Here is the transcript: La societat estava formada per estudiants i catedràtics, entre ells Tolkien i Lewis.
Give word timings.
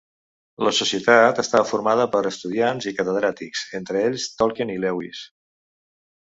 La 0.67 0.71
societat 0.77 1.41
estava 1.43 1.67
formada 1.71 2.07
per 2.15 2.21
estudiants 2.29 2.87
i 2.93 2.95
catedràtics, 3.01 3.63
entre 3.81 4.03
ells 4.09 4.27
Tolkien 4.41 4.73
i 4.79 4.81
Lewis. 4.87 5.23